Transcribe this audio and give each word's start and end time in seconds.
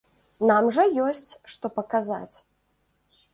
Нам 0.51 0.69
жа 0.77 0.85
ёсць, 1.07 1.31
што 1.57 1.65
паказаць! 1.77 2.37